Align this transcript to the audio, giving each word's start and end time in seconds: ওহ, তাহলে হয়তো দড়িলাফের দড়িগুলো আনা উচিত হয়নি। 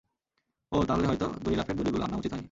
ওহ, 0.71 0.83
তাহলে 0.85 1.05
হয়তো 1.07 1.27
দড়িলাফের 1.43 1.75
দড়িগুলো 1.75 2.03
আনা 2.03 2.15
উচিত 2.17 2.31
হয়নি। 2.31 2.39